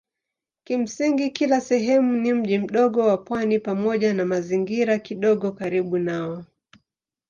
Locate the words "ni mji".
2.17-2.57